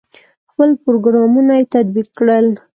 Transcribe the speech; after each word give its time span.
خپل 0.51 0.69
پروګرامونه 0.85 1.53
یې 1.59 1.65
تطبیق 1.73 2.07
کړل. 2.17 2.47